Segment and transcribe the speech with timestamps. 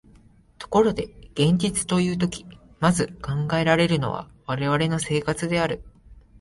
[0.57, 2.43] ところで現実というとき、
[2.79, 5.83] まず考えられるのは我々の生活である。